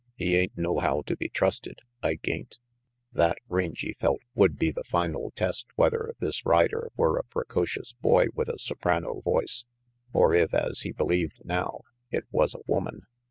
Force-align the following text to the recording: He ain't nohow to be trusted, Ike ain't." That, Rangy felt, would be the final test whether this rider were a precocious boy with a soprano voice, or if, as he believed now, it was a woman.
He 0.15 0.35
ain't 0.35 0.57
nohow 0.57 1.03
to 1.03 1.15
be 1.15 1.29
trusted, 1.29 1.81
Ike 2.01 2.27
ain't." 2.27 2.57
That, 3.13 3.37
Rangy 3.47 3.93
felt, 3.93 4.21
would 4.33 4.57
be 4.57 4.71
the 4.71 4.83
final 4.83 5.29
test 5.29 5.67
whether 5.75 6.15
this 6.17 6.43
rider 6.43 6.89
were 6.97 7.19
a 7.19 7.23
precocious 7.23 7.93
boy 8.01 8.25
with 8.33 8.49
a 8.49 8.57
soprano 8.57 9.21
voice, 9.23 9.65
or 10.11 10.33
if, 10.33 10.55
as 10.55 10.79
he 10.79 10.91
believed 10.91 11.45
now, 11.45 11.81
it 12.09 12.23
was 12.31 12.55
a 12.55 12.63
woman. 12.65 13.03